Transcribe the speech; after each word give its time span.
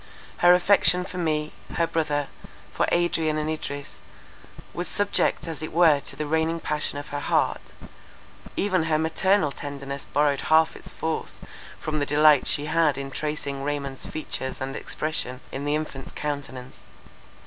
Her 0.37 0.55
affection 0.55 1.05
for 1.05 1.19
me, 1.19 1.53
her 1.75 1.85
brother, 1.85 2.27
for 2.73 2.87
Adrian 2.91 3.37
and 3.37 3.47
Idris, 3.51 3.99
was 4.73 4.87
subject 4.87 5.47
as 5.47 5.61
it 5.61 5.71
were 5.71 5.99
to 5.99 6.15
the 6.15 6.25
reigning 6.25 6.59
passion 6.59 6.97
of 6.97 7.09
her 7.09 7.19
heart; 7.19 7.71
even 8.57 8.85
her 8.85 8.97
maternal 8.97 9.51
tenderness 9.51 10.05
borrowed 10.11 10.41
half 10.41 10.75
its 10.75 10.89
force 10.89 11.39
from 11.79 11.99
the 11.99 12.07
delight 12.07 12.47
she 12.47 12.65
had 12.65 12.97
in 12.97 13.11
tracing 13.11 13.61
Raymond's 13.61 14.07
features 14.07 14.59
and 14.59 14.75
expression 14.75 15.39
in 15.51 15.65
the 15.65 15.75
infant's 15.75 16.13
countenance. 16.13 16.79